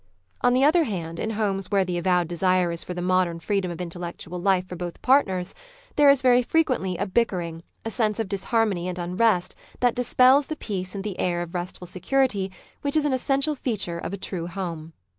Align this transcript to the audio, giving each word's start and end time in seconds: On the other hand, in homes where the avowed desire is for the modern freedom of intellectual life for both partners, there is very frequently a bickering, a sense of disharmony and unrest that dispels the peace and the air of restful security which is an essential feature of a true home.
On 0.41 0.53
the 0.55 0.63
other 0.63 0.85
hand, 0.85 1.19
in 1.19 1.29
homes 1.29 1.69
where 1.69 1.85
the 1.85 1.99
avowed 1.99 2.27
desire 2.27 2.71
is 2.71 2.83
for 2.83 2.95
the 2.95 3.03
modern 3.03 3.39
freedom 3.39 3.69
of 3.69 3.79
intellectual 3.79 4.39
life 4.41 4.65
for 4.67 4.75
both 4.75 4.99
partners, 5.03 5.53
there 5.95 6.09
is 6.09 6.23
very 6.23 6.41
frequently 6.41 6.97
a 6.97 7.05
bickering, 7.05 7.61
a 7.85 7.91
sense 7.91 8.17
of 8.19 8.27
disharmony 8.27 8.87
and 8.87 8.97
unrest 8.97 9.53
that 9.79 9.93
dispels 9.93 10.47
the 10.47 10.55
peace 10.55 10.95
and 10.95 11.03
the 11.03 11.19
air 11.19 11.43
of 11.43 11.53
restful 11.53 11.85
security 11.85 12.51
which 12.81 12.97
is 12.97 13.05
an 13.05 13.13
essential 13.13 13.53
feature 13.53 13.99
of 13.99 14.11
a 14.11 14.17
true 14.17 14.47
home. 14.47 14.93